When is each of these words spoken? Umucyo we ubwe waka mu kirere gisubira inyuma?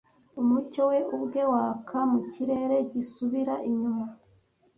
Umucyo 0.41 0.81
we 0.89 0.99
ubwe 1.15 1.41
waka 1.51 1.97
mu 2.11 2.19
kirere 2.31 2.75
gisubira 2.91 3.53
inyuma? 3.69 4.05